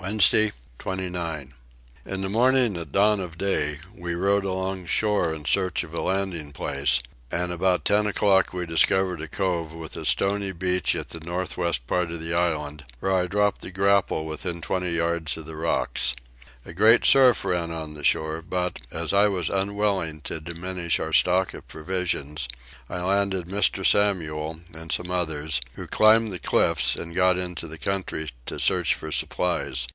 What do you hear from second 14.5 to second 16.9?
20 yards of the rocks. A